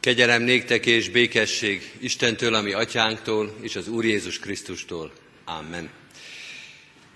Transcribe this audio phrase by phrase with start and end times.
[0.00, 5.12] Kegyelem néktek és békesség Istentől, ami atyánktól, és az Úr Jézus Krisztustól.
[5.44, 5.90] Amen.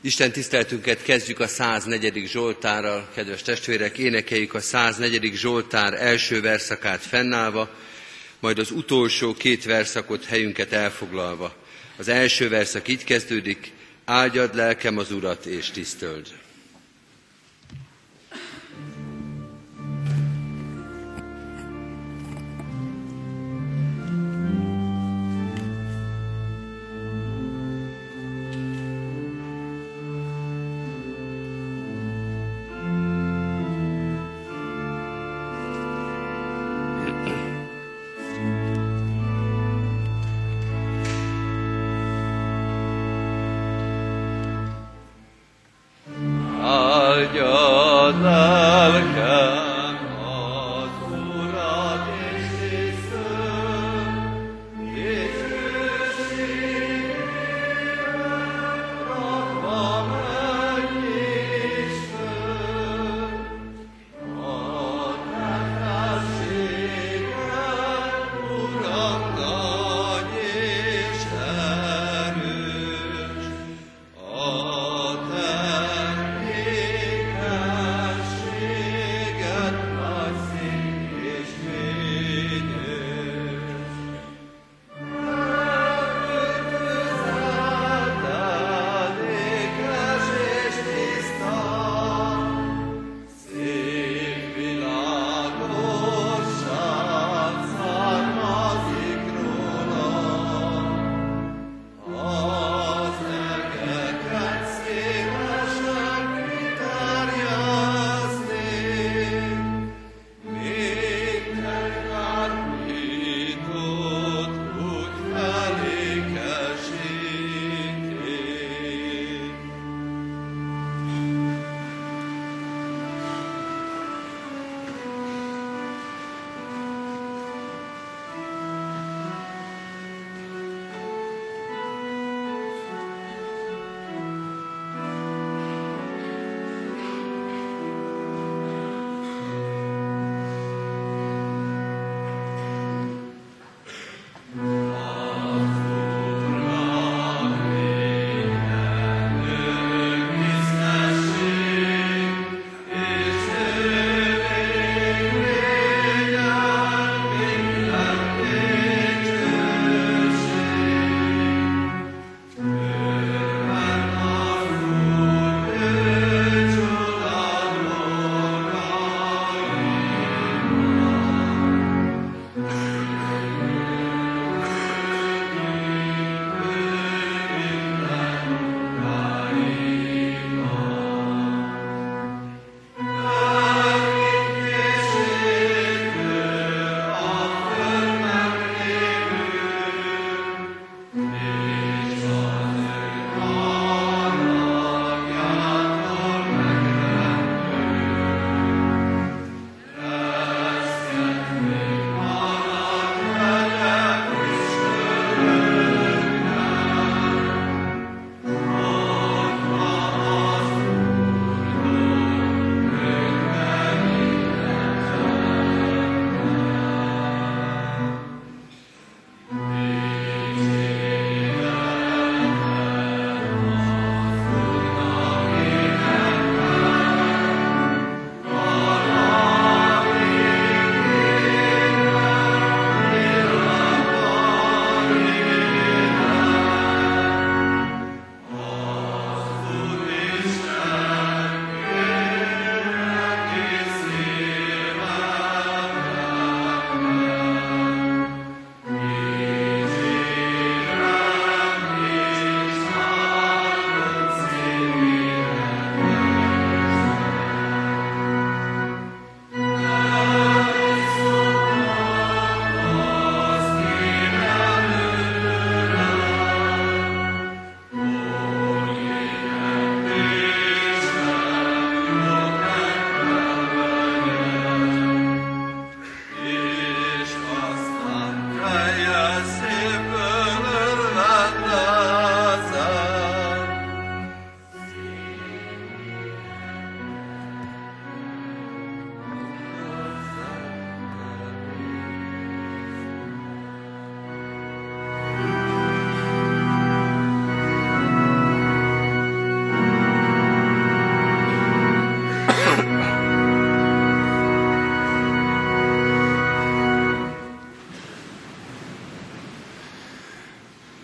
[0.01, 2.26] Isten tiszteltünket kezdjük a 104.
[2.26, 5.33] Zsoltárral, kedves testvérek, énekeljük a 104.
[5.34, 7.71] Zsoltár első verszakát fennállva,
[8.41, 11.57] majd az utolsó két verszakot helyünket elfoglalva.
[11.96, 13.73] Az első verszak így kezdődik,
[14.05, 16.27] áldjad lelkem az Urat és tisztöld.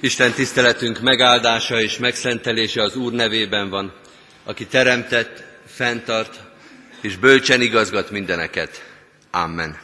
[0.00, 3.92] Isten tiszteletünk megáldása és megszentelése az Úr nevében van,
[4.44, 6.40] aki teremtett, fenntart
[7.00, 8.84] és bölcsen igazgat mindeneket.
[9.30, 9.78] Amen.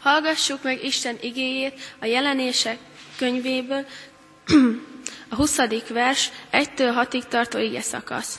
[0.00, 2.78] Hallgassuk meg Isten igéjét a jelenések
[3.18, 3.86] könyvéből,
[5.30, 5.56] a 20.
[5.88, 8.38] vers 1-től 6-ig tartó ige szakasz.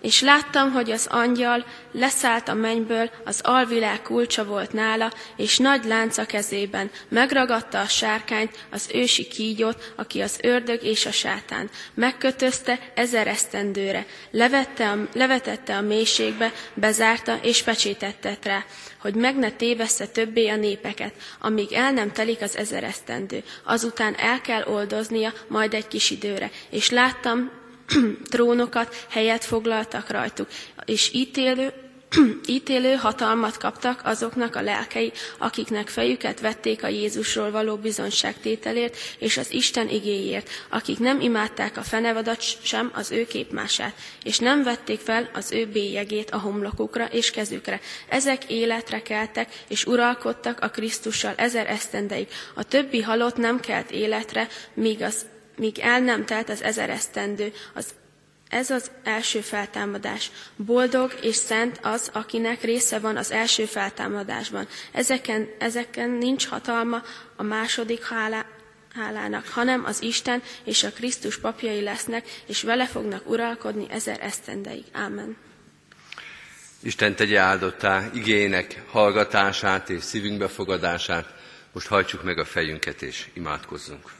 [0.00, 5.84] És láttam, hogy az angyal leszállt a mennyből, az alvilág kulcsa volt nála, és nagy
[5.84, 6.90] lánca kezében.
[7.08, 11.70] Megragadta a sárkányt, az ősi kígyót, aki az ördög és a sátán.
[11.94, 14.06] Megkötözte ezer esztendőre.
[14.30, 18.64] Levette a, levetette a mélységbe, bezárta és pecsétettet rá,
[19.00, 23.42] hogy meg ne tévessze többé a népeket, amíg el nem telik az ezer esztendő.
[23.64, 26.50] Azután el kell oldoznia majd egy kis időre.
[26.70, 27.57] És láttam,
[28.30, 30.48] trónokat, helyet foglaltak rajtuk,
[30.84, 31.72] és ítélő,
[32.46, 39.52] ítélő hatalmat kaptak azoknak a lelkei, akiknek fejüket vették a Jézusról való bizonyságtételért és az
[39.52, 45.30] Isten igéért, akik nem imádták a fenevadat sem az ő képmását, és nem vették fel
[45.34, 47.80] az ő bélyegét a homlokukra és kezükre.
[48.08, 52.28] Ezek életre keltek, és uralkodtak a Krisztussal ezer esztendeig.
[52.54, 55.26] A többi halott nem kelt életre, míg az
[55.58, 57.52] míg el nem telt az ezer esztendő.
[57.74, 57.94] Az,
[58.48, 60.30] ez az első feltámadás.
[60.56, 64.68] Boldog és szent az, akinek része van az első feltámadásban.
[64.92, 67.02] Ezeken, ezeken nincs hatalma
[67.36, 68.46] a második hálá,
[68.94, 74.84] hálának, hanem az Isten és a Krisztus papjai lesznek, és vele fognak uralkodni ezer esztendeig.
[74.92, 75.36] Ámen.
[76.82, 81.34] Isten tegye áldottá igének hallgatását és szívünkbe fogadását.
[81.72, 84.17] Most hajtsuk meg a fejünket és imádkozzunk.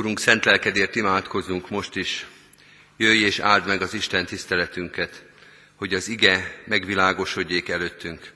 [0.00, 2.26] Urunk, szent lelkedért imádkozunk most is.
[2.96, 5.24] Jöjj és áld meg az Isten tiszteletünket,
[5.74, 8.32] hogy az ige megvilágosodjék előttünk,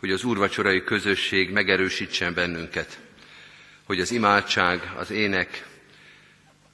[0.00, 2.98] hogy az úrvacsorai közösség megerősítsen bennünket,
[3.84, 5.66] hogy az imádság, az ének,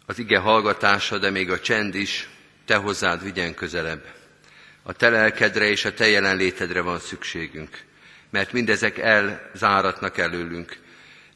[0.06, 2.29] az ige hallgatása, de még a csend is
[2.64, 4.14] te hozzád vigyen közelebb.
[4.82, 7.81] A te lelkedre és a te jelenlétedre van szükségünk,
[8.31, 10.79] mert mindezek elzáratnak előlünk,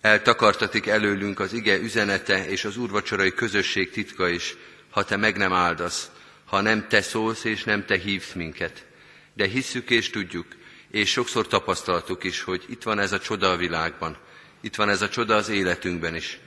[0.03, 4.57] Eltakartatik előlünk az ige üzenete és az úrvacsorai közösség titka is,
[4.91, 6.11] ha te meg nem áldasz,
[6.45, 8.87] ha nem te szólsz és nem te hívsz minket.
[9.35, 10.47] De hisszük és tudjuk,
[10.91, 14.17] és sokszor tapasztaltuk is, hogy itt van ez a csoda a világban,
[14.61, 16.39] itt van ez a csoda az életünkben is,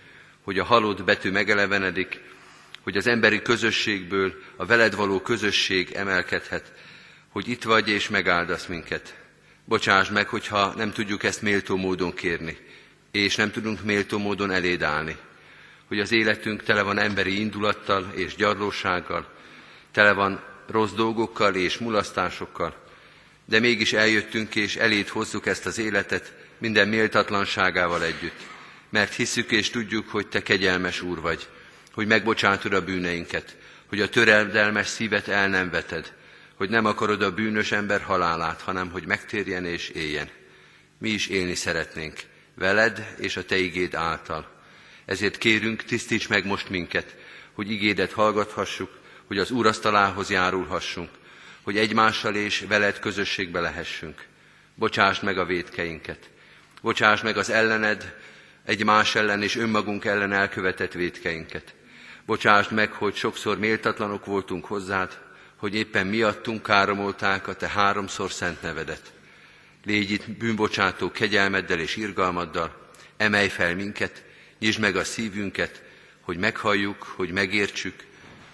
[0.44, 2.20] hogy a halott betű megelevenedik,
[2.84, 6.74] hogy az emberi közösségből a veled való közösség emelkedhet,
[7.30, 9.16] hogy itt vagy és megáldasz minket.
[9.66, 12.65] Bocsáss meg, hogyha nem tudjuk ezt méltó módon kérni
[13.20, 15.18] és nem tudunk méltó módon eléd állni.
[15.88, 19.28] Hogy az életünk tele van emberi indulattal és gyarlósággal,
[19.92, 22.76] tele van rossz dolgokkal és mulasztásokkal,
[23.46, 28.40] de mégis eljöttünk és eléd hozzuk ezt az életet minden méltatlanságával együtt,
[28.90, 31.48] mert hiszük és tudjuk, hogy Te kegyelmes Úr vagy,
[31.94, 33.58] hogy megbocsátod a bűneinket,
[33.88, 36.14] hogy a töreldelmes szívet el nem veted,
[36.56, 40.30] hogy nem akarod a bűnös ember halálát, hanem hogy megtérjen és éljen.
[40.98, 42.20] Mi is élni szeretnénk,
[42.56, 44.54] veled és a te igéd által.
[45.06, 47.16] Ezért kérünk, tisztíts meg most minket,
[47.54, 51.10] hogy igédet hallgathassuk, hogy az úrasztalához járulhassunk,
[51.62, 54.26] hogy egymással és veled közösségbe lehessünk.
[54.76, 56.30] Bocsásd meg a védkeinket.
[56.82, 58.16] Bocsásd meg az ellened,
[58.66, 61.74] egymás ellen és önmagunk ellen elkövetett védkeinket.
[62.26, 65.20] Bocsásd meg, hogy sokszor méltatlanok voltunk hozzád,
[65.56, 69.15] hogy éppen miattunk káromolták a te háromszor szent nevedet.
[69.86, 74.24] Légy itt bűnbocsátó kegyelmeddel és irgalmaddal, emelj fel minket,
[74.60, 75.84] nyisd meg a szívünket,
[76.22, 78.04] hogy meghalljuk, hogy megértsük,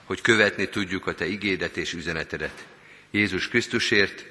[0.04, 2.66] hogy követni tudjuk a Te igédet és üzenetedet.
[3.12, 4.26] Jézus Krisztusért,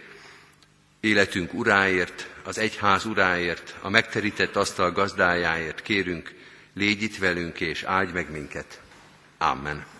[1.01, 6.35] életünk uráért, az egyház uráért, a megterített asztal gazdájáért kérünk,
[6.75, 8.81] légy itt velünk és áldj meg minket.
[9.39, 10.00] Amen.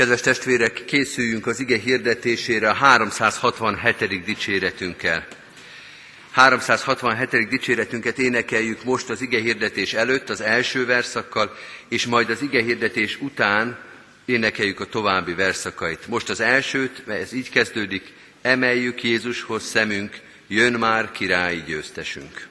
[0.00, 4.24] Kedves testvérek, készüljünk az ige hirdetésére a 367.
[4.24, 5.26] dicséretünkkel.
[6.30, 7.48] 367.
[7.48, 11.56] dicséretünket énekeljük most az ige hirdetés előtt, az első verszakkal,
[11.88, 13.78] és majd az ige hirdetés után
[14.24, 16.06] énekeljük a további verszakait.
[16.06, 22.49] Most az elsőt, mert ez így kezdődik, emeljük Jézushoz szemünk, jön már királyi győztesünk.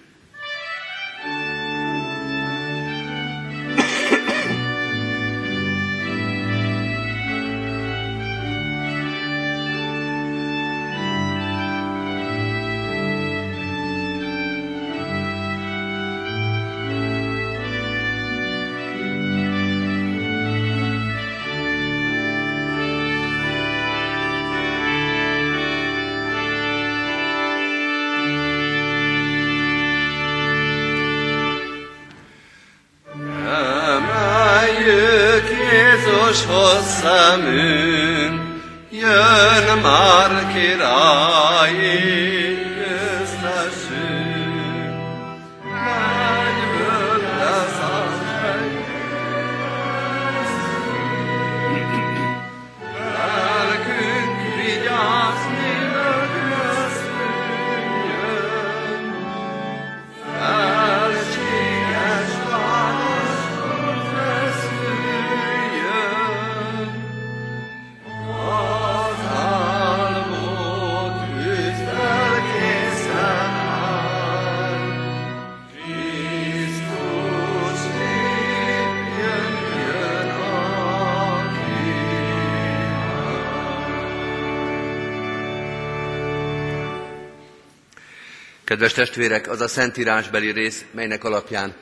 [88.70, 91.74] Kedves testvérek, az a szentírásbeli rész, melynek alapján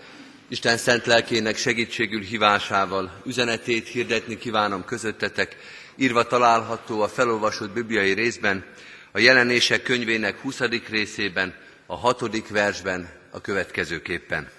[0.47, 5.55] Isten szent lelkének segítségül hívásával üzenetét hirdetni kívánom közöttetek,
[5.95, 8.65] írva található a felolvasott bibliai részben,
[9.11, 10.59] a jelenések könyvének 20.
[10.89, 14.49] részében, a hatodik versben a következőképpen.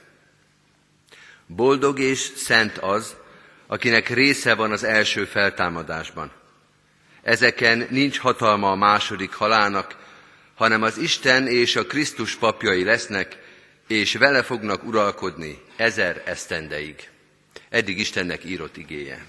[1.46, 3.16] Boldog és szent az,
[3.66, 6.32] akinek része van az első feltámadásban.
[7.22, 9.96] Ezeken nincs hatalma a második halálnak,
[10.58, 13.36] hanem az Isten és a Krisztus papjai lesznek,
[13.86, 17.08] és vele fognak uralkodni ezer esztendeig.
[17.68, 19.24] Eddig Istennek írott igéje.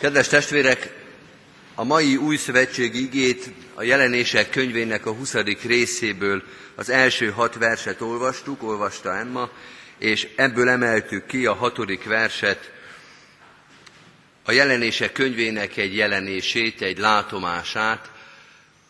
[0.00, 0.92] Kedves testvérek,
[1.74, 5.34] a mai új szövetségi igét a jelenések könyvének a 20.
[5.62, 6.42] részéből
[6.74, 9.50] az első hat verset olvastuk, olvasta Emma,
[9.98, 12.73] és ebből emeltük ki a hatodik verset,
[14.44, 18.10] a jelenések könyvének egy jelenését, egy látomását,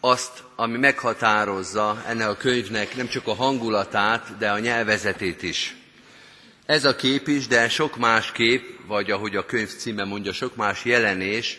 [0.00, 5.76] azt, ami meghatározza ennek a könyvnek nem csak a hangulatát, de a nyelvezetét is.
[6.66, 10.56] Ez a kép is, de sok más kép, vagy ahogy a könyv címe mondja, sok
[10.56, 11.58] más jelenés,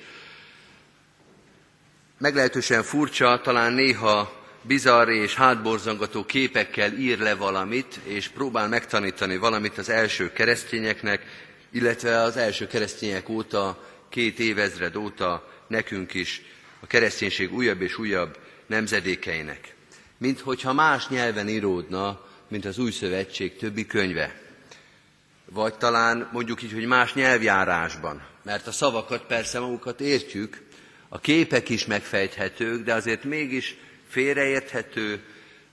[2.18, 9.78] meglehetősen furcsa, talán néha bizarr és hátborzongató képekkel ír le valamit, és próbál megtanítani valamit
[9.78, 11.22] az első keresztényeknek,
[11.76, 16.42] illetve az első keresztények óta, két évezred óta nekünk is,
[16.80, 19.76] a kereszténység újabb és újabb nemzedékeinek.
[20.18, 24.40] Mint hogyha más nyelven íródna, mint az új szövetség többi könyve.
[25.46, 30.62] Vagy talán mondjuk így, hogy más nyelvjárásban, mert a szavakat persze magukat értjük,
[31.10, 33.76] a képek is megfejthetők, de azért mégis
[34.10, 35.24] félreérthető,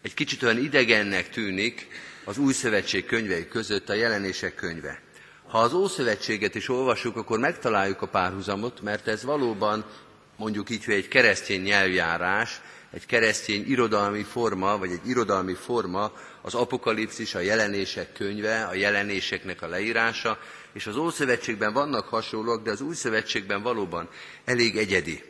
[0.02, 1.88] egy kicsit olyan idegennek tűnik
[2.24, 5.00] az új szövetség könyvei között a jelenések könyve.
[5.52, 9.84] Ha az Ószövetséget is olvassuk, akkor megtaláljuk a párhuzamot, mert ez valóban
[10.36, 16.54] mondjuk így, hogy egy keresztény nyelvjárás, egy keresztény irodalmi forma, vagy egy irodalmi forma, az
[16.54, 20.38] apokalipszis, a jelenések könyve, a jelenéseknek a leírása,
[20.72, 24.08] és az Ószövetségben vannak hasonlók, de az Új Szövetségben valóban
[24.44, 25.22] elég egyedi.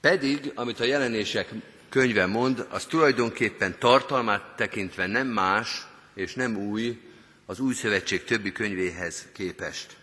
[0.00, 1.48] Pedig, amit a jelenések
[1.88, 6.98] könyve mond, az tulajdonképpen tartalmát tekintve nem más és nem új,
[7.46, 9.96] az Új Szövetség többi könyvéhez képest.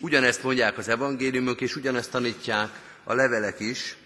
[0.00, 2.70] Ugyanezt mondják az evangéliumok, és ugyanezt tanítják
[3.04, 3.96] a levelek is,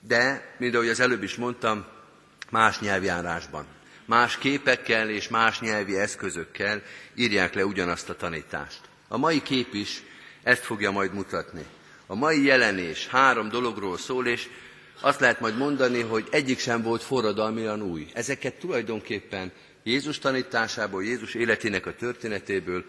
[0.00, 1.86] de, mint ahogy az előbb is mondtam,
[2.50, 3.66] más nyelvjárásban.
[4.04, 6.82] Más képekkel és más nyelvi eszközökkel
[7.14, 8.80] írják le ugyanazt a tanítást.
[9.08, 10.02] A mai kép is
[10.42, 11.64] ezt fogja majd mutatni.
[12.06, 14.48] A mai jelenés három dologról szól, és
[15.00, 18.06] azt lehet majd mondani, hogy egyik sem volt forradalmian új.
[18.12, 19.52] Ezeket tulajdonképpen
[19.88, 22.84] Jézus tanításából, Jézus életének a történetéből,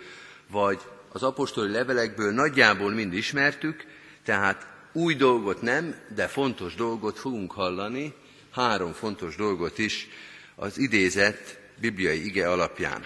[0.48, 0.79] vagy
[1.12, 3.86] az apostoli levelekből nagyjából mind ismertük,
[4.24, 8.13] tehát új dolgot nem, de fontos dolgot fogunk hallani,
[8.51, 10.08] három fontos dolgot is
[10.56, 13.06] az idézett bibliai ige alapján.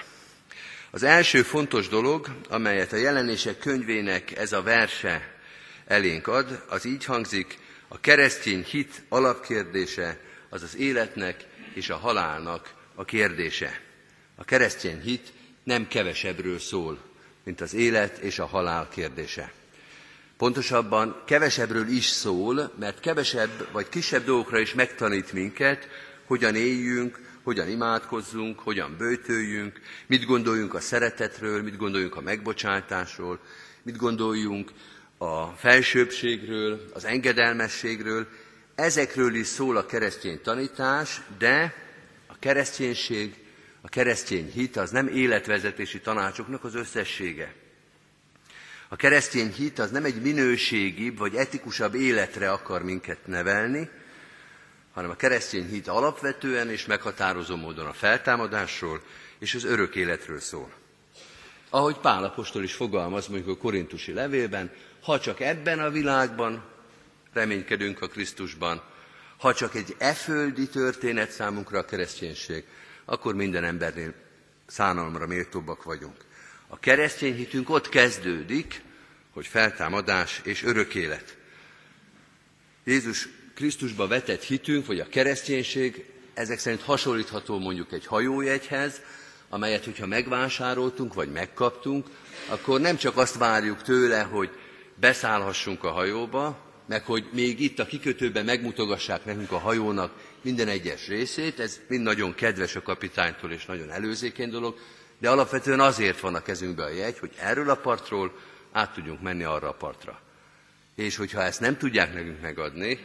[0.92, 5.36] Az első fontos dolog, amelyet a jelenések könyvének ez a verse
[5.86, 7.58] elénk ad, az így hangzik,
[7.88, 10.20] a keresztény hit alapkérdése
[10.50, 13.80] az az életnek és a halálnak a kérdése.
[14.36, 15.34] A keresztény hit
[15.64, 16.98] nem kevesebbről szól,
[17.44, 19.52] mint az élet és a halál kérdése.
[20.38, 25.88] Pontosabban kevesebbről is szól, mert kevesebb vagy kisebb dolgokra is megtanít minket,
[26.26, 33.40] hogyan éljünk, hogyan imádkozzunk, hogyan bőtöljünk, mit gondoljunk a szeretetről, mit gondoljunk a megbocsátásról,
[33.82, 34.72] mit gondoljunk
[35.18, 38.28] a felsőbbségről, az engedelmességről.
[38.76, 41.83] Ezekről is szól a keresztény tanítás, de
[42.44, 43.36] kereszténység,
[43.82, 47.54] a keresztény hit az nem életvezetési tanácsoknak az összessége.
[48.88, 53.90] A keresztény hit az nem egy minőségibb vagy etikusabb életre akar minket nevelni,
[54.94, 59.02] hanem a keresztény hit alapvetően és meghatározó módon a feltámadásról
[59.40, 60.72] és az örök életről szól.
[61.70, 64.72] Ahogy Pálapostól is fogalmaz mondjuk a korintusi levélben,
[65.02, 66.64] ha csak ebben a világban
[67.34, 68.82] reménykedünk a Krisztusban,
[69.44, 72.64] ha csak egy eföldi történet számunkra a kereszténység,
[73.06, 74.14] akkor minden embernél
[74.66, 76.16] szánalomra méltóbbak vagyunk.
[76.68, 78.82] A keresztény hitünk ott kezdődik,
[79.34, 81.38] hogy feltámadás és örök élet.
[82.84, 89.02] Jézus Krisztusba vetett hitünk, vagy a kereszténység ezek szerint hasonlítható mondjuk egy hajójegyhez,
[89.50, 92.08] amelyet, hogyha megvásároltunk, vagy megkaptunk,
[92.50, 94.50] akkor nem csak azt várjuk tőle, hogy
[94.96, 101.08] beszállhassunk a hajóba, meg hogy még itt a kikötőben megmutogassák nekünk a hajónak minden egyes
[101.08, 104.78] részét, ez mind nagyon kedves a kapitánytól, és nagyon előzékeny dolog,
[105.20, 108.34] de alapvetően azért van a kezünkbe a jegy, hogy erről a partról
[108.72, 110.22] át tudjunk menni arra a partra.
[110.96, 113.00] És hogyha ezt nem tudják nekünk megadni,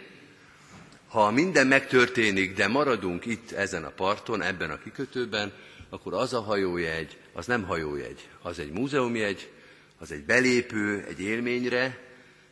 [1.08, 5.52] ha minden megtörténik, de maradunk itt ezen a parton, ebben a kikötőben,
[5.90, 9.50] akkor az a hajójegy, az nem hajójegy, az egy múzeumjegy,
[9.98, 12.07] az egy belépő egy élményre,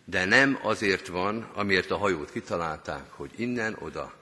[0.09, 4.15] de nem azért van, amiért a hajót kitalálták, hogy innen, oda,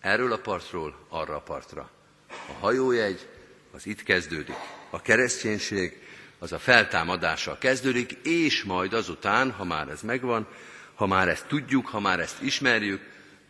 [0.00, 1.90] erről a partról, arra a partra.
[2.28, 3.28] A hajójegy
[3.70, 4.54] az itt kezdődik.
[4.90, 6.02] A kereszténység
[6.38, 10.46] az a feltámadással kezdődik, és majd azután, ha már ez megvan,
[10.94, 13.00] ha már ezt tudjuk, ha már ezt ismerjük,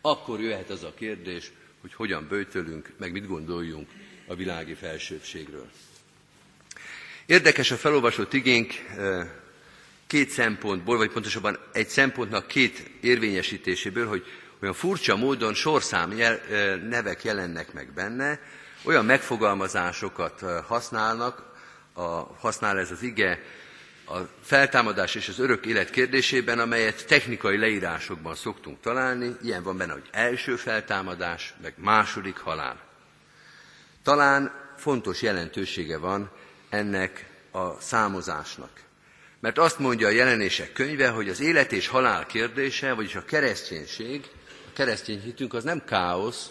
[0.01, 3.89] akkor jöhet az a kérdés, hogy hogyan bőtölünk, meg mit gondoljunk
[4.27, 5.69] a világi felsőbségről.
[7.25, 8.73] Érdekes a felolvasott igénk
[10.09, 14.25] két szempontból, vagy pontosabban egy szempontnak két érvényesítéséből, hogy
[14.61, 16.13] olyan furcsa módon sorszám
[16.89, 18.39] nevek jelennek meg benne,
[18.83, 21.43] olyan megfogalmazásokat használnak,
[21.93, 22.01] a,
[22.39, 23.41] használ ez az ige
[24.05, 29.35] a feltámadás és az örök élet kérdésében, amelyet technikai leírásokban szoktunk találni.
[29.43, 32.79] Ilyen van benne, hogy első feltámadás, meg második halál.
[34.03, 36.31] Talán fontos jelentősége van
[36.69, 38.87] ennek a számozásnak.
[39.39, 44.25] Mert azt mondja a jelenések könyve, hogy az élet és halál kérdése, vagyis a kereszténység,
[44.67, 46.49] a keresztény hitünk az nem káosz,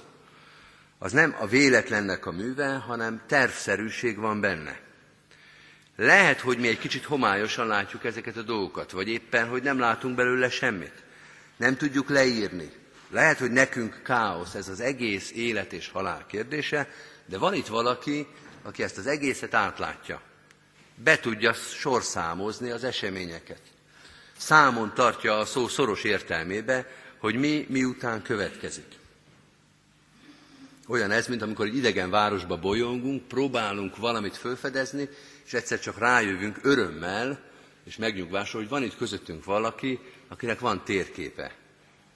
[0.98, 4.80] az nem a véletlennek a műve, hanem tervszerűség van benne.
[5.96, 10.16] Lehet, hogy mi egy kicsit homályosan látjuk ezeket a dolgokat, vagy éppen, hogy nem látunk
[10.16, 11.04] belőle semmit.
[11.56, 12.70] Nem tudjuk leírni.
[13.10, 16.88] Lehet, hogy nekünk káosz ez az egész élet és halál kérdése,
[17.26, 18.26] de van itt valaki,
[18.62, 20.20] aki ezt az egészet átlátja.
[21.02, 23.60] Be tudja sorszámozni az eseményeket.
[24.36, 26.86] Számon tartja a szó szoros értelmébe,
[27.18, 28.98] hogy mi miután következik.
[30.88, 35.08] Olyan ez, mint amikor egy idegen városba bolyongunk, próbálunk valamit felfedezni,
[35.44, 37.46] és egyszer csak rájövünk örömmel
[37.84, 41.54] és megnyugvással, hogy van itt közöttünk valaki, akinek van térképe.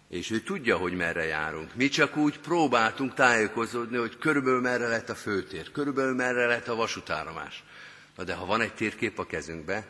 [0.08, 1.74] És ő tudja, hogy merre járunk.
[1.74, 6.74] Mi csak úgy próbáltunk tájékozódni, hogy körülbelül merre lett a főtér, körülbelül merre lett a
[6.74, 7.64] vasútállomás.
[8.16, 9.86] Na de ha van egy térkép a kezünkbe,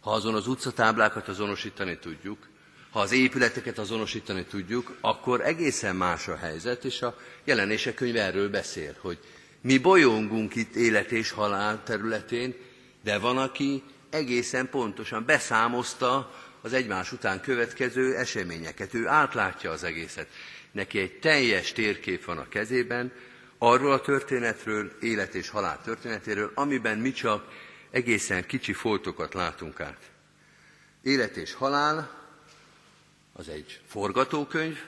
[0.00, 2.48] ha azon az utcatáblákat azonosítani tudjuk,
[2.90, 8.50] ha az épületeket azonosítani tudjuk, akkor egészen más a helyzet, és a jelenések könyve erről
[8.50, 9.18] beszél, hogy
[9.60, 12.54] mi bolyongunk itt élet és halál területén,
[13.02, 18.94] de van, aki egészen pontosan beszámozta az egymás után következő eseményeket.
[18.94, 20.28] Ő átlátja az egészet.
[20.72, 23.12] Neki egy teljes térkép van a kezében,
[23.64, 27.48] arról a történetről, élet és halál történetéről, amiben mi csak
[27.90, 30.10] egészen kicsi foltokat látunk át.
[31.02, 32.10] Élet és halál
[33.32, 34.78] az egy forgatókönyv,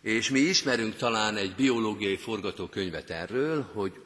[0.00, 4.00] és mi ismerünk talán egy biológiai forgatókönyvet erről, hogy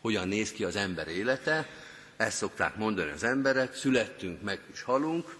[0.00, 1.68] hogyan néz ki az ember élete.
[2.16, 5.36] Ezt szokták mondani az emberek, születtünk, meg is halunk.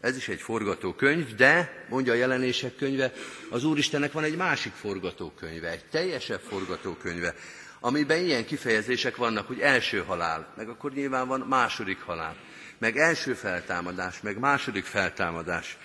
[0.00, 3.12] Ez is egy forgatókönyv, de, mondja a jelenések könyve,
[3.50, 7.34] az Úristennek van egy másik forgatókönyve, egy teljesebb forgatókönyve,
[7.80, 12.36] amiben ilyen kifejezések vannak, hogy első halál, meg akkor nyilván van második halál,
[12.78, 15.78] meg első feltámadás, meg második feltámadás.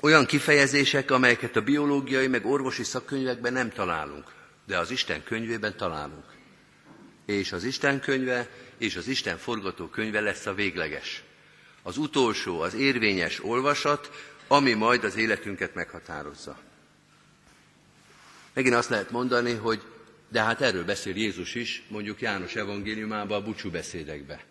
[0.00, 4.32] Olyan kifejezések, amelyeket a biológiai meg orvosi szakkönyvekben nem találunk,
[4.66, 6.24] de az Isten könyvében találunk.
[7.26, 11.22] És az Isten könyve és az Isten forgatókönyve lesz a végleges.
[11.82, 14.10] Az utolsó, az érvényes olvasat,
[14.48, 16.58] ami majd az életünket meghatározza.
[18.52, 19.82] Megint azt lehet mondani, hogy
[20.28, 24.44] de hát erről beszél Jézus is, mondjuk János evangéliumában a búcsú beszédekbe.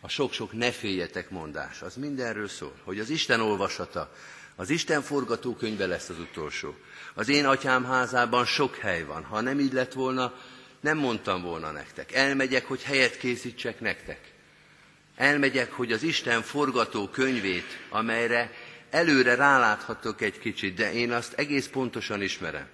[0.00, 4.14] A sok-sok ne féljetek mondás, az mindenről szól, hogy az Isten olvasata,
[4.56, 6.74] az Isten forgatókönyve lesz az utolsó.
[7.14, 9.24] Az én atyám házában sok hely van.
[9.24, 10.34] Ha nem így lett volna,
[10.80, 12.12] nem mondtam volna nektek.
[12.12, 14.32] Elmegyek, hogy helyet készítsek nektek.
[15.16, 18.52] Elmegyek, hogy az Isten forgatókönyvét, amelyre
[18.90, 22.66] előre ráláthatok egy kicsit, de én azt egész pontosan ismerem,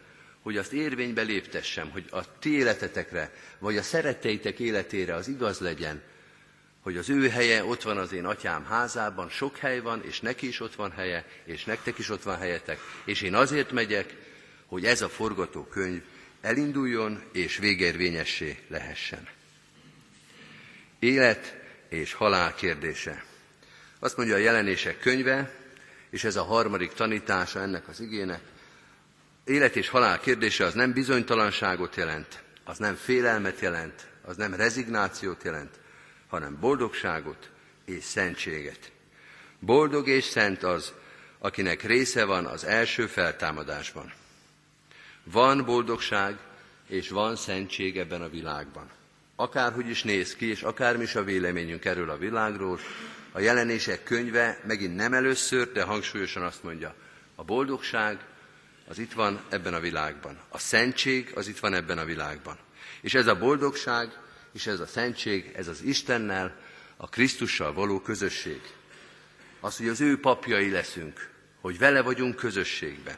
[0.42, 6.02] hogy azt érvénybe léptessem, hogy a ti életetekre, vagy a szeretteitek életére az igaz legyen,
[6.80, 10.46] hogy az ő helye ott van az én atyám házában, sok hely van, és neki
[10.46, 14.14] is ott van helye, és nektek is ott van helyetek, és én azért megyek,
[14.66, 16.02] hogy ez a forgatókönyv
[16.40, 19.28] elinduljon és végérvényessé lehessen.
[20.98, 21.61] Élet
[21.92, 23.24] és halál kérdése.
[23.98, 25.54] Azt mondja a jelenések könyve,
[26.10, 28.40] és ez a harmadik tanítása ennek az igének,
[29.44, 35.42] élet és halál kérdése az nem bizonytalanságot jelent, az nem félelmet jelent, az nem rezignációt
[35.42, 35.80] jelent,
[36.28, 37.50] hanem boldogságot
[37.84, 38.92] és szentséget.
[39.58, 40.92] Boldog és szent az,
[41.38, 44.12] akinek része van az első feltámadásban.
[45.24, 46.38] Van boldogság
[46.88, 48.90] és van szentség ebben a világban.
[49.36, 52.78] Akárhogy is néz ki, és akármi is a véleményünk erről a világról,
[53.32, 56.94] a jelenések könyve megint nem először, de hangsúlyosan azt mondja,
[57.34, 58.24] a boldogság
[58.88, 60.38] az itt van ebben a világban.
[60.48, 62.58] A szentség az itt van ebben a világban.
[63.00, 64.18] És ez a boldogság
[64.52, 66.56] és ez a szentség, ez az Istennel,
[66.96, 68.60] a Krisztussal való közösség.
[69.60, 73.16] Az, hogy az ő papjai leszünk, hogy vele vagyunk közösségben.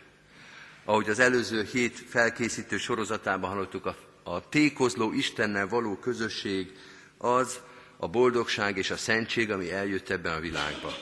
[0.85, 6.73] Ahogy az előző hét felkészítő sorozatában hallottuk, a, a tékozló Istennel való közösség
[7.19, 7.61] az
[7.97, 10.93] a boldogság és a szentség, ami eljött ebben a világba.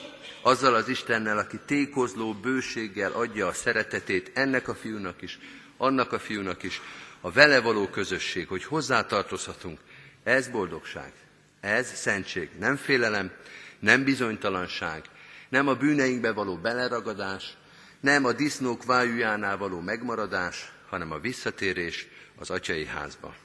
[0.41, 5.39] Azzal az Istennel, aki tékozló bőséggel adja a szeretetét ennek a fiúnak is,
[5.77, 6.81] annak a fiúnak is,
[7.21, 9.79] a vele való közösség, hogy hozzátartozhatunk,
[10.23, 11.11] ez boldogság,
[11.59, 13.31] ez szentség, nem félelem,
[13.79, 15.03] nem bizonytalanság,
[15.49, 17.57] nem a bűneinkbe való beleragadás,
[17.99, 22.07] nem a disznók vájújánál való megmaradás, hanem a visszatérés
[22.43, 23.35] az atyai házba.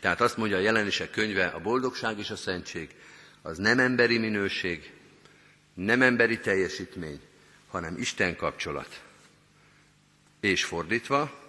[0.00, 2.94] Tehát azt mondja a jelenések könyve, a boldogság és a szentség
[3.42, 4.92] az nem emberi minőség,
[5.74, 7.20] nem emberi teljesítmény,
[7.68, 9.02] hanem Isten kapcsolat.
[10.40, 11.40] És fordítva,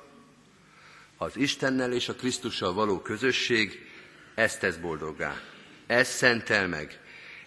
[1.18, 3.92] az Istennel és a Krisztussal való közösség
[4.36, 5.42] ezt tesz boldoggá.
[5.88, 7.00] Ez szentel meg.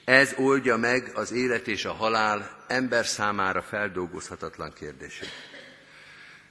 [0.05, 5.56] Ez oldja meg az élet és a halál ember számára feldolgozhatatlan kérdését.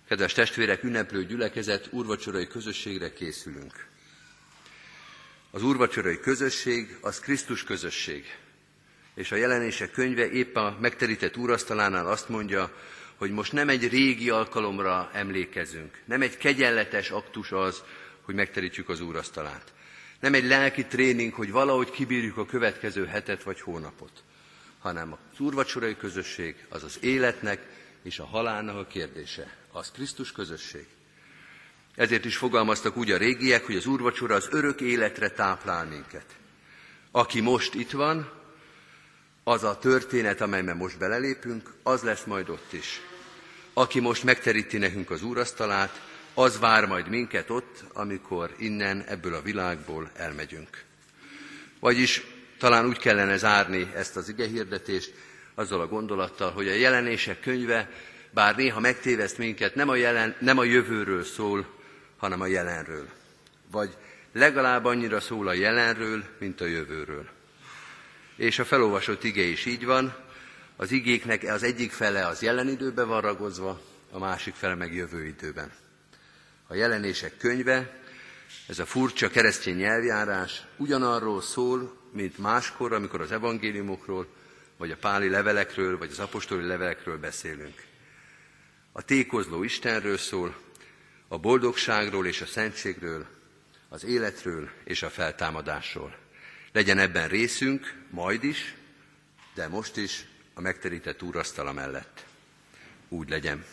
[0.07, 3.87] Kedves testvérek, ünneplő gyülekezet, úrvacsorai közösségre készülünk.
[5.51, 8.37] Az úrvacsorai közösség az Krisztus közösség.
[9.15, 12.75] És a jelenések könyve épp a megterített úrasztalánál azt mondja,
[13.15, 17.83] hogy most nem egy régi alkalomra emlékezünk, nem egy kegyenletes aktus az,
[18.21, 19.73] hogy megterítjük az úrasztalát,
[20.19, 24.23] nem egy lelki tréning, hogy valahogy kibírjuk a következő hetet vagy hónapot,
[24.79, 27.67] hanem az úrvacsorai közösség az az életnek
[28.03, 29.63] és a halálnak a kérdése.
[29.75, 30.85] Az Krisztus közösség.
[31.95, 36.25] Ezért is fogalmaztak úgy a régiek, hogy az úrvacsora az örök életre táplál minket.
[37.11, 38.31] Aki most itt van,
[39.43, 43.01] az a történet, amelyben most belelépünk, az lesz majd ott is.
[43.73, 46.01] Aki most megteríti nekünk az úrasztalát,
[46.33, 50.83] az vár majd minket ott, amikor innen, ebből a világból elmegyünk.
[51.79, 52.23] Vagyis
[52.57, 55.13] talán úgy kellene zárni ezt az igehirdetést,
[55.55, 57.89] azzal a gondolattal, hogy a jelenések könyve,
[58.35, 61.65] bár néha megtéveszt minket, nem a, jelen, nem a jövőről szól,
[62.17, 63.07] hanem a jelenről.
[63.71, 63.97] Vagy
[64.33, 67.27] legalább annyira szól a jelenről, mint a jövőről.
[68.35, 70.15] És a felolvasott ige is így van,
[70.75, 75.25] az igéknek az egyik fele az jelen időben van ragozva, a másik fele meg jövő
[75.25, 75.71] időben
[76.67, 77.99] a jelenések könyve,
[78.67, 84.27] ez a furcsa keresztény nyelvjárás ugyanarról szól, mint máskor, amikor az evangéliumokról,
[84.77, 87.83] vagy a páli levelekről, vagy az apostoli levelekről beszélünk.
[88.97, 90.55] A tékozló Istenről szól,
[91.27, 93.25] a boldogságról és a szentségről,
[93.89, 96.15] az életről és a feltámadásról.
[96.71, 98.73] Legyen ebben részünk, majd is,
[99.53, 102.25] de most is a megterített úrasztala mellett.
[103.09, 103.65] Úgy legyen.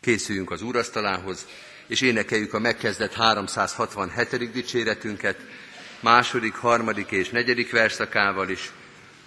[0.00, 1.46] Készüljünk az úrasztalához,
[1.86, 4.52] és énekeljük a megkezdett 367.
[4.52, 5.40] dicséretünket,
[6.00, 8.72] második, harmadik és negyedik verszakával is.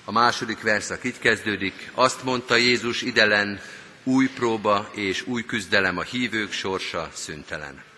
[0.05, 3.61] A második verszak így kezdődik, azt mondta Jézus idelen,
[4.09, 7.88] új próba és új küzdelem a hívők sorsa szüntelen.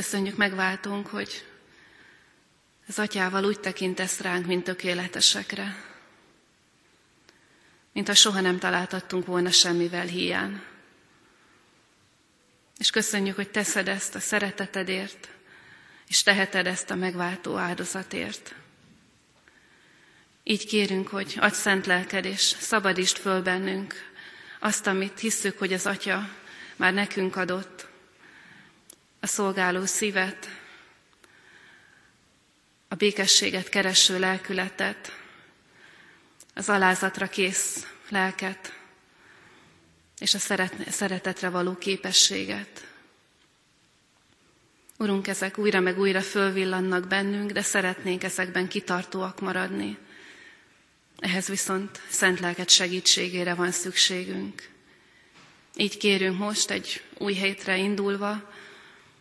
[0.00, 1.44] Köszönjük megváltunk, hogy
[2.88, 5.84] az atyával úgy tekintesz ránk, mint tökéletesekre,
[7.92, 10.62] mint ha soha nem találtattunk volna semmivel hiány.
[12.78, 15.28] És köszönjük, hogy teszed ezt a szeretetedért,
[16.08, 18.54] és teheted ezt a megváltó áldozatért.
[20.42, 23.94] Így kérünk, hogy adj szent lelked, és szabadítsd föl bennünk
[24.60, 26.28] azt, amit hisszük, hogy az Atya
[26.76, 27.88] már nekünk adott,
[29.20, 30.48] a szolgáló szívet,
[32.88, 35.18] a békességet kereső lelkületet,
[36.54, 38.78] az alázatra kész lelket,
[40.18, 40.38] és a
[40.90, 42.86] szeretetre való képességet.
[44.98, 49.98] Urunk, ezek újra meg újra fölvillannak bennünk, de szeretnénk ezekben kitartóak maradni.
[51.18, 54.68] Ehhez viszont szent lelket segítségére van szükségünk.
[55.76, 58.52] Így kérünk most egy új hétre indulva,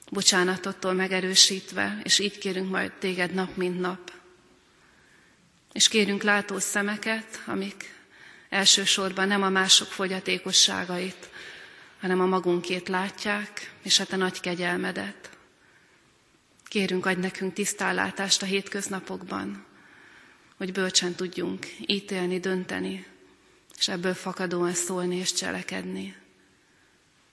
[0.10, 4.12] bocsánatottól megerősítve, és így kérünk majd téged nap mint nap.
[5.72, 7.94] És kérünk látó szemeket, amik
[8.50, 11.30] elsősorban nem a mások fogyatékosságait,
[12.00, 15.30] hanem a magunkét látják, és hát a nagy kegyelmedet.
[16.64, 19.66] Kérünk, adj nekünk tisztállátást a hétköznapokban,
[20.58, 23.06] hogy bölcsen tudjunk ítélni, dönteni,
[23.78, 26.16] és ebből fakadóan szólni és cselekedni.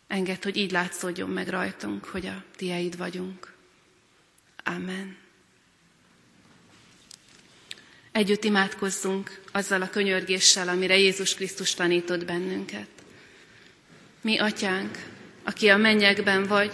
[0.06, 3.52] Engedd, hogy így látszódjon meg rajtunk, hogy a tieid vagyunk.
[4.64, 5.16] Amen.
[8.12, 12.88] Együtt imádkozzunk azzal a könyörgéssel, amire Jézus Krisztus tanított bennünket.
[14.20, 14.98] Mi, Atyánk,
[15.42, 16.72] aki a mennyekben vagy,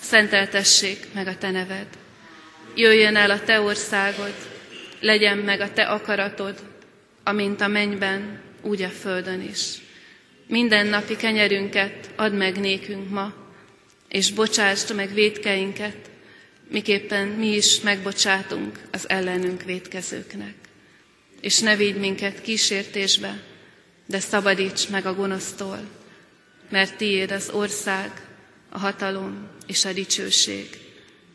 [0.00, 1.86] szenteltessék meg a Te neved.
[2.74, 4.34] Jöjjön el a Te országod,
[5.00, 6.62] legyen meg a Te akaratod,
[7.22, 9.78] amint a mennyben, úgy a földön is.
[10.52, 13.34] Minden napi kenyerünket add meg nékünk ma,
[14.08, 16.10] és bocsásd meg védkeinket,
[16.68, 20.54] miképpen mi is megbocsátunk az ellenünk védkezőknek.
[21.40, 23.42] És ne védj minket kísértésbe,
[24.06, 25.88] de szabadíts meg a gonosztól,
[26.68, 28.26] mert tiéd az ország,
[28.68, 30.68] a hatalom és a dicsőség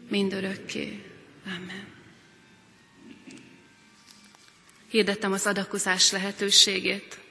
[0.10, 1.04] mindörökké.
[1.46, 1.88] Amen.
[4.90, 7.26] Hirdettem az adakozás lehetőségét.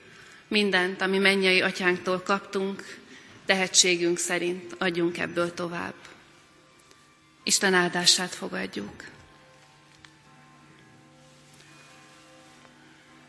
[0.49, 2.99] Mindent, ami mennyei atyánktól kaptunk,
[3.47, 5.95] tehetségünk szerint adjunk ebből tovább.
[7.43, 9.05] Isten áldását fogadjuk.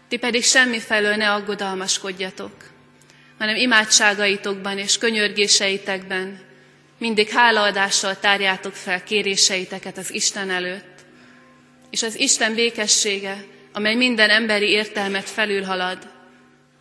[0.07, 2.53] Ti pedig semmifelől ne aggodalmaskodjatok,
[3.37, 6.39] hanem imádságaitokban és könyörgéseitekben
[6.97, 11.05] mindig hálaadással tárjátok fel kéréseiteket az Isten előtt,
[11.89, 16.09] és az Isten békessége, amely minden emberi értelmet felülhalad,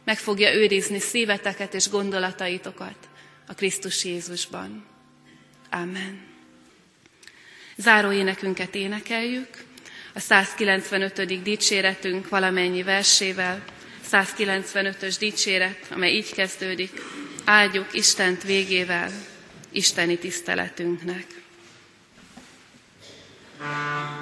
[0.06, 2.96] meg fogja őrizni szíveteket és gondolataitokat
[3.46, 4.84] a Krisztus Jézusban.
[5.70, 6.20] Amen.
[7.76, 9.64] Záró énekünket énekeljük,
[10.14, 11.42] a 195.
[11.42, 13.64] dicséretünk valamennyi versével,
[14.12, 17.02] 195-ös dicséret, amely így kezdődik,
[17.44, 19.10] áldjuk Istent végével,
[19.70, 21.26] isteni tiszteletünknek.
[23.58, 24.15] Thank.